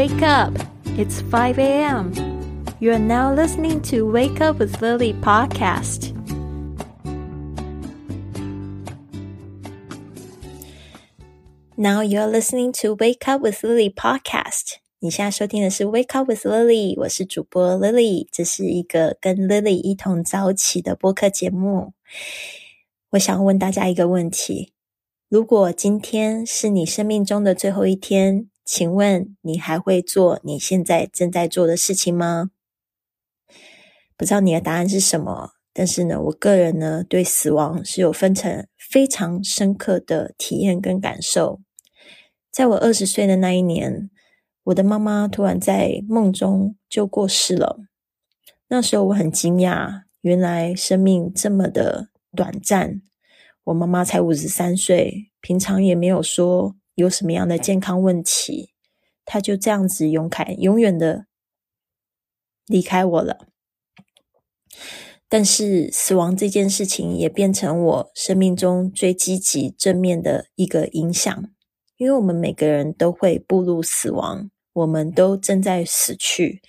[0.00, 0.52] wake up!
[0.98, 2.12] It's 5 a.m.
[2.80, 6.12] You are now listening to Wake Up with Lily podcast.
[11.76, 14.76] Now you're listening to Wake Up with Lily podcast.
[14.98, 21.92] 你现在收听的是 Wake Up with Lily，我是主播 Lily，这是一个跟 Lily 一同早起的播客节目。
[23.10, 24.72] 我想问大家一个问题：
[25.28, 32.51] 如果今天是你生命中的最后一天， 请问你还会做你现在正在做的事情吗？
[34.15, 41.59] 不知道你的答案是什么，但是呢，我个人呢对死亡是有分成非常深刻的体验跟感受。
[42.49, 44.09] 在我二十岁的那一年，
[44.63, 47.77] 我的妈妈突然在梦中就过世了。
[48.69, 53.01] 那时候我很惊讶，原来生命这么的短暂。
[53.65, 58.73] 我妈妈才五十三岁，平常也没有说有什么样的健康问题，
[59.25, 61.25] 他就这样子永凯永远的
[62.65, 63.47] 离开我了。
[65.27, 71.49] 但是死亡这件事情也变成我生命中最积极正面的一个影响，
[71.95, 76.61] 因为我们每个人都会步入死亡，我们都正在死去，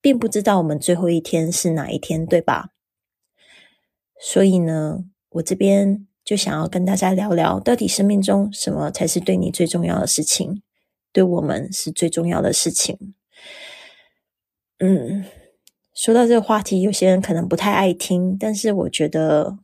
[0.00, 2.70] 并不知道我们最后一天是哪一天，对吧？
[4.20, 10.62] 所以呢，我这边就想要跟大家聊聊，到底生命中什么才是对你最重要的事情，
[11.12, 13.14] 对我们是最重要的事情。
[14.78, 15.24] 嗯。
[15.96, 19.56] 说到这个话题，有些人可能不太爱听，但是我觉得，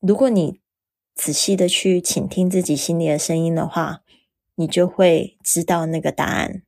[0.00, 0.58] 如果你
[1.14, 4.00] 仔细的去倾听自己心里的声音的话，
[4.54, 6.62] 你就会知道那个答案。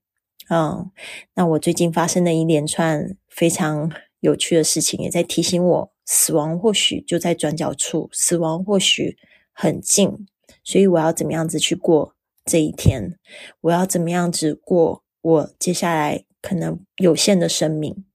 [0.51, 0.91] 嗯，
[1.37, 9.19] 那我最近发生的一连串非常有趣的事情，也在提醒我，死亡或许就在转角处，死亡或许
[9.53, 10.27] 很近，
[10.65, 12.15] 所以我要怎么样子去过
[12.47, 13.19] 这一天？
[13.61, 18.07] 我要怎么样子过我接下来可能有限的生命？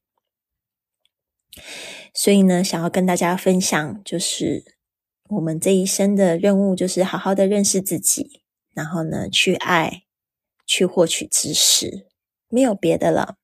[2.16, 4.66] 所以呢，想要跟大家分享，就是
[5.29, 8.41] 我们这一生的任务，就是好好的认识自己，
[8.73, 10.06] 然后呢，去爱，
[10.66, 12.07] 去获取知识，
[12.50, 13.35] 没有别的了。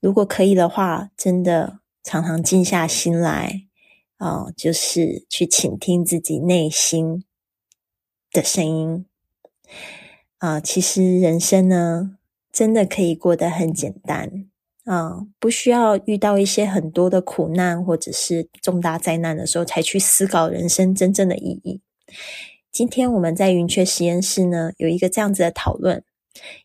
[0.00, 3.66] 如果可以的话，真的常常静下心来，
[4.18, 7.24] 哦，就是去倾听自己内心
[8.32, 9.06] 的声音。
[10.38, 12.16] 啊，其实人生呢，
[12.50, 14.46] 真的可以过得很简单。
[14.84, 21.82] 啊，不需要遇到一些很多的苦难或者是重大灾难的时候，才去思考人生真正的意义。
[22.72, 26.02] 今天我们在云雀实验室呢，有一个这样子的讨论，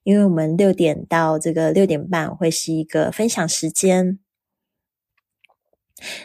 [0.03, 4.19] 因为我们六点到这个六点半会是一个分享时间。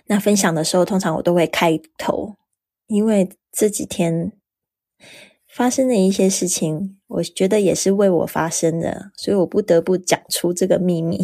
[0.07, 2.37] 那分享的时候，通常我都会开头，
[2.87, 4.33] 因为这几天
[5.47, 11.21] 发生的一些事情，我觉得也是为我发生的，所以我不得不讲出这个秘密。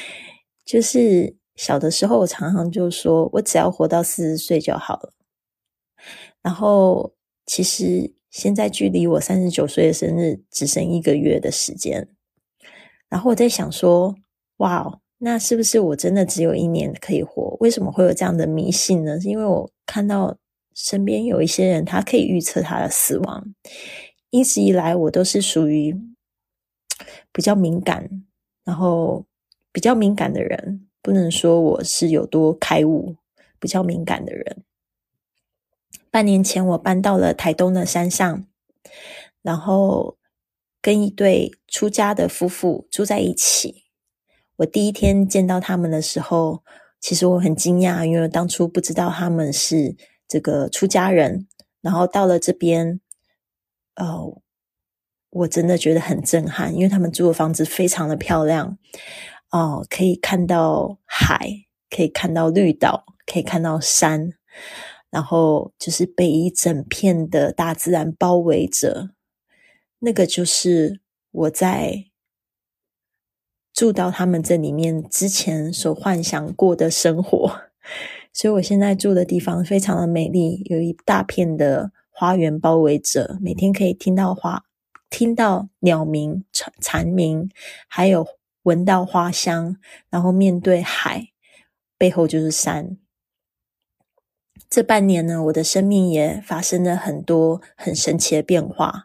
[0.64, 5.12] 就是小的时候，我常常就说，我只要活到四十岁就好了。
[6.42, 7.14] 然后，
[7.46, 12.08] 其实现在距离我三十九岁的生日只剩一个月的时间。
[13.08, 14.16] 然后我在想说，
[14.56, 17.56] 哇，那是不是我真的只有一年可以活？
[17.60, 19.20] 为什么会有这样的迷信呢？
[19.20, 20.36] 是因为我看到
[20.74, 23.54] 身边有一些人，他可以预测他的死亡。
[24.30, 25.96] 一直以来，我都是属于
[27.32, 28.24] 比较敏感，
[28.64, 29.24] 然后。
[29.72, 33.16] 比较敏感的人，不能说我是有多开悟。
[33.58, 34.62] 比较敏感的人，
[36.12, 38.46] 半年前我搬到了台东的山上，
[39.42, 40.16] 然后
[40.80, 43.83] 跟一对出家的夫妇住在一起。
[44.56, 46.62] 我第一天见到他们的时候，
[47.00, 49.96] 其实我很惊讶，因为当初不知道他们是
[50.28, 51.46] 这个出家人。
[51.80, 53.00] 然后到了这边，
[53.96, 54.40] 呃，
[55.30, 58.78] 我真的觉得很震撼，因为他们住的房子非常的漂亮。
[59.50, 61.38] 哦，可以看到海，
[61.90, 64.32] 可以看到绿岛，可以看到山，
[65.10, 69.10] 然后就是被一整片的大自然包围着。
[69.98, 71.00] 那个就是
[71.30, 72.06] 我在
[73.74, 77.60] 住到他们这里面之前所幻想过的生活。
[78.32, 84.64] 所以我现在住的地方非常的美丽，有一大片的花园包围着，每天可以听到花，
[85.10, 87.50] 听到鸟鸣、蝉蝉鸣，
[87.86, 88.26] 还有。
[88.64, 89.76] 闻到花香，
[90.08, 91.28] 然后面对海，
[91.98, 92.96] 背后就是山。
[94.70, 99.04] 这半年呢，我的生命也发生了很多很神奇的变化。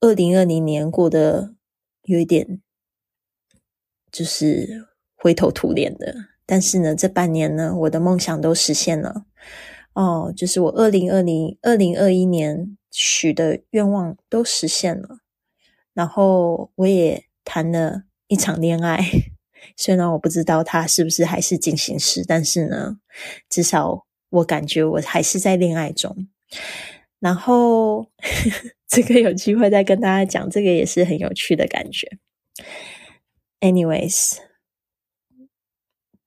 [0.00, 1.54] 二零二零年过得
[2.02, 2.60] 有一点
[4.14, 6.14] 就是灰头土脸的，
[6.46, 9.24] 但是呢，这半年呢，我的梦想都实现了。
[9.94, 15.18] 哦，就是我二零二零、二零二一年许的愿望都实现了。
[15.94, 19.04] 然后我也谈了一场恋爱，
[19.76, 22.98] 虽然我不知道他是不是还是进行时，但是呢，
[23.48, 26.28] 至少我感觉我还是在恋爱中。
[27.18, 28.08] 然后
[28.86, 32.06] 这个有机会再跟大家讲，这个也是很有趣的感觉。
[33.64, 34.36] Anyways，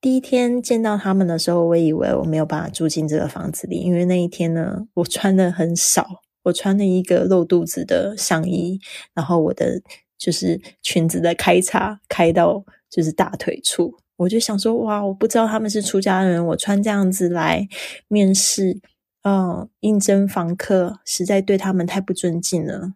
[0.00, 6.04] 第一天见到他们的时候，我以为我没有办法住进这个房子里，因为那一天呢，我穿的很少，
[6.42, 8.80] 我穿了一个露肚子的上衣，
[9.14, 9.80] 然后我的。
[10.18, 17.68] 就是裙子的开叉开到就是大腿处，我就想说哇，我不知道他们是出家人，我穿这样子来
[18.08, 18.80] 面试，
[19.22, 22.94] 嗯，应征房客，实在对他们太不尊敬了。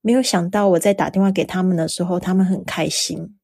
[0.00, 3.34] 没有想到我在打电话给他们的时候，他们很开心，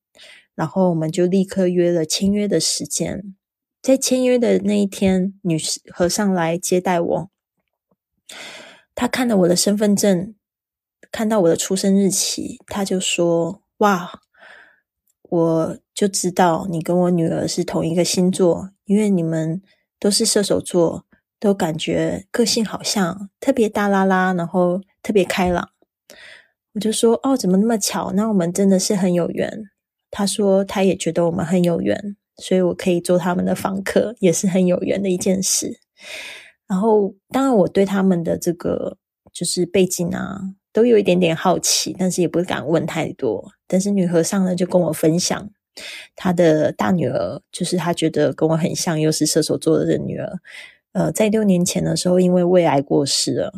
[0.54, 3.34] 然后我们就立刻约了签约的时间。
[3.82, 7.30] 在签约的那一天，女士和尚来接待我，
[8.94, 10.34] 他看了我的身份证。
[11.12, 14.20] 看到我的出生日期，他就说：“哇，
[15.22, 19.62] 我就知道你跟我女儿是同一个星座，因为你们
[20.00, 21.06] 都是射手座，
[21.38, 25.70] 都感觉个性好像特别大啦啦，然后特别开朗。”
[26.74, 28.10] 我就说：“哦，怎么那么巧？
[28.12, 29.70] 那我们真的是很有缘。”
[30.14, 35.80] 他说：“他也觉得我们很有缘，所以我可以做他们的房客，也是很有缘的一件事。”
[36.66, 38.96] 然后，当然我对他们的这个
[39.32, 40.54] 就是背景啊。
[40.74, 43.52] 都有一点点好奇，但是也不敢问太多。
[43.68, 45.48] 但是女和尚呢，就跟我分享
[46.16, 50.40] 她的大女儿，就是她觉得跟我很像，又是射手座的女儿。
[50.90, 53.52] 呃，在六年前的时候，因为胃癌过世了。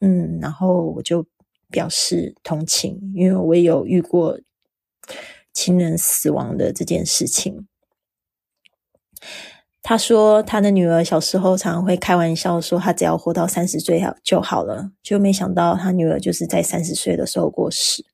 [0.00, 1.26] 嗯，然后我就
[1.70, 4.40] 表示同情，因为我也有遇过
[5.56, 7.66] 亲人死亡的这件事情。
[9.82, 14.90] 他说，他的女儿小时候常常会开玩笑说，他只要活到三十岁好就好了。
[15.02, 18.04] 就没想到他女儿就是在三十岁的时候过世。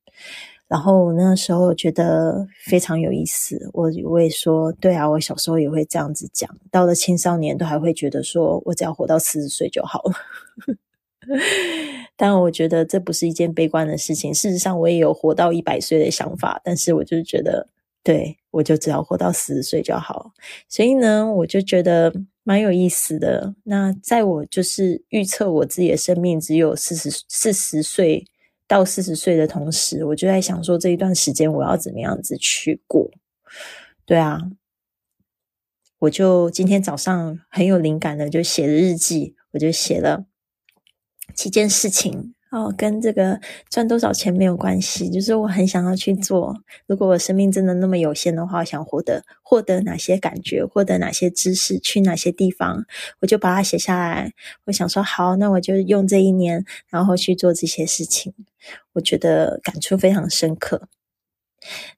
[0.69, 3.69] 然后那时候觉得非常有意思。
[3.73, 6.49] 我我也说，对啊，我小时候也会这样子讲。
[6.71, 10.15] 到了青少年，都还会觉得说我只要活到四十岁就好了。
[12.16, 14.32] 但，我觉得这不是一件悲观的事情。
[14.34, 16.60] 事实上，我也有活到一百岁的想法。
[16.64, 17.69] 但是，我就觉得。
[18.04, 20.32] 对，我就只要活到四十岁就好，
[20.69, 23.54] 所以呢，我就觉得蛮有意思的。
[23.62, 28.26] 那在我就是预测我自己的生命只有四十四十岁
[28.66, 33.08] 到四十岁的同时，我就在想说这一段时间我要怎么样子去过？
[34.04, 34.50] 对啊，
[36.00, 40.26] 我就今天早上很有灵感的就写了日记，我就写了
[41.34, 42.34] 七件事情。
[42.50, 43.40] 哦，跟这个
[43.70, 46.55] 赚多少钱没有关系，就是我很想要去做。
[46.87, 52.84] 如果我生命真的那么有限的话，我想获得获得哪些感觉，获得哪些知识，去哪些地方，
[53.20, 54.34] 我就把它写下来。
[54.67, 58.34] 我想说，好，那我就用这一年，然后去做这些事情。
[58.93, 60.88] 我觉得感触非常深刻。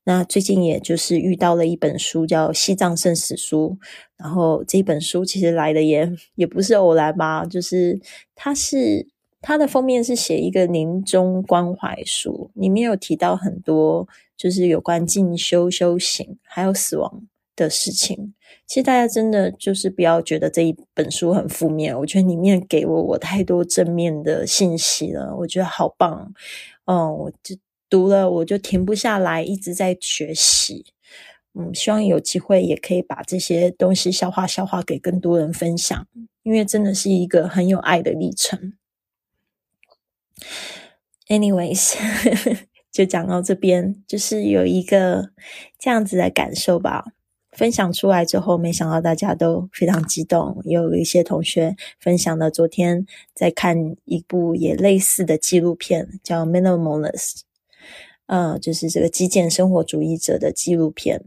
[0.05, 3.79] 那最近也就是遇到了一本书，叫《西藏圣史书》，
[4.17, 8.01] 然后这本书其实来的也也不是偶然吧，就是
[8.37, 9.13] 它是。
[9.47, 14.09] 它的封面是写一个临终关怀书，里面有提到很多，
[14.39, 18.33] 就是有关进修、修行，还有死亡的事情。
[18.67, 26.33] 其实大家真的就是不要觉得这一本书很负面，我觉得里面给我我太多正面的信息了，我觉得好棒。
[26.87, 27.55] 嗯，我就
[27.91, 30.87] 读了，我就停不下来，一直在学习。
[31.53, 36.07] 嗯，希望有机会也可以把这些东西消化消化，给更多人分享，
[36.43, 38.73] 因为真的是一个很有爱的历程。
[41.29, 41.95] Anyways，
[42.93, 45.31] 就讲到这边，就是有一个
[45.79, 47.05] 这样子的感受吧。
[47.53, 50.61] 分享出来之后，没想到大家都非常激动。
[50.65, 57.13] 有一些同学分享了昨天在看一部也类似的纪录片，叫《Minimalist》，
[58.27, 61.25] 呃，就是这个极简生活主义者的纪录片。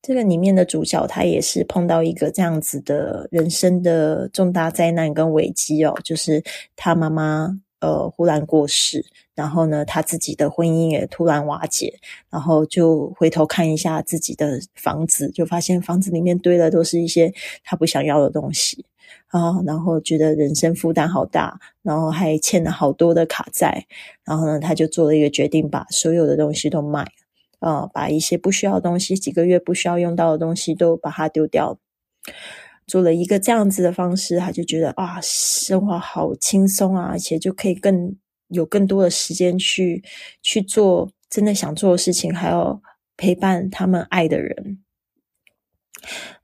[0.00, 6.42] 这个里面的主角他也是碰到一个这样子的人生的重大灾难跟危机哦，就是
[6.76, 7.60] 他妈妈。
[7.86, 18.84] 呃，忽然过世，然后呢，他自己的婚姻也突然瓦解，然后就回头看一下自己的房子，就发现房子里面堆的都是一些他不想要的东西
[19.28, 23.86] 啊，然后觉得人生负担好大，然后还欠了好多的卡债，
[24.24, 27.06] 然后呢，他就做了一个决定，把所有的东西都卖，
[27.60, 31.78] 啊，把一些不需要的东西，几个月不需要用到的东西都把它丢掉。
[32.86, 38.16] 做了一个这样子的方式，他就觉得啊，生活好轻松啊，而且就可以更
[38.48, 40.04] 有更多的时间去
[40.40, 42.80] 去做真的想做的事情，还有
[43.16, 44.78] 陪伴他们爱的人。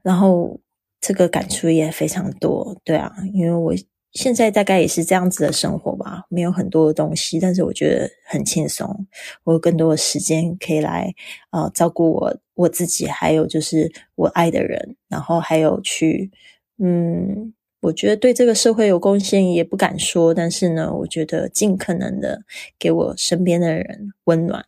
[0.02, 0.60] 然后
[1.00, 3.72] 这个感触也非常多，对啊，因为我
[4.12, 9.06] 现在大概也是这样子的生活吧，没有很多的东西，但是我觉得很轻松。
[9.44, 11.14] 我有更多的时间可以来
[11.50, 16.30] 呃照顾我我自己，还有就是我爱的人，然后还有去
[16.76, 22.42] 嗯，我觉得对这个社会有贡献也不敢说，但是呢，我觉得尽可能的
[22.78, 24.66] 给我身边的人温暖。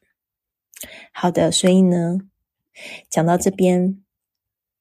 [1.13, 2.19] 好的，所以呢，
[3.11, 4.03] 讲到这边，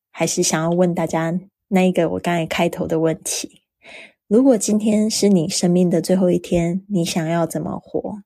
[0.09, 3.62] 还是想要问大家那一个我刚才开头的问题。
[4.33, 8.23] 如果今天是你生命的最后一天，你想要怎么活？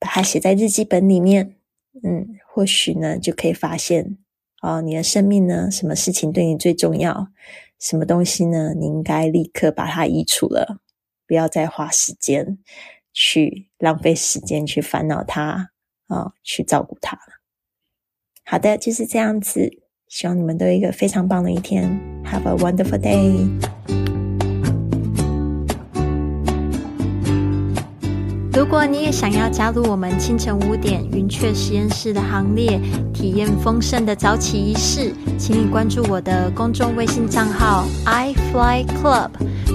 [0.00, 1.54] 把它写在日记本里面，
[2.02, 4.18] 嗯，或许呢就可以发现，
[4.60, 7.28] 哦，你的生命呢，什么事情对你最重要？
[7.78, 8.74] 什么东西呢？
[8.74, 10.80] 你应该立刻把它移除了，
[11.28, 12.58] 不要再花时间
[13.12, 15.70] 去浪费时间去烦恼它
[16.08, 17.22] 啊，去照顾它了。
[18.44, 19.84] 好的，就是这样子。
[20.08, 21.88] 希望你们都有一个非常棒的一天。
[22.24, 23.73] Have a wonderful day.
[28.64, 32.80] 如果你也想要加入我们清晨五点云雀实验室的行列，
[33.12, 39.28] 体验丰盛的早起仪式，请你关注我的公众微信账号 i fly club，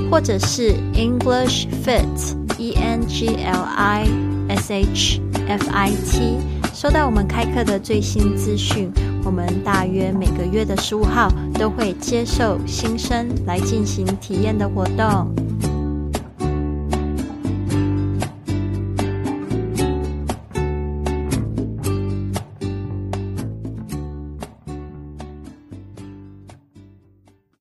[0.10, 4.08] 或者是 English Fit E N G L I
[4.50, 6.40] S H F I T，
[6.74, 8.92] 收到我们开课的最新资讯。
[9.24, 15.32] 我们大约每个月的十五号都会接受新生来进行体验的活动。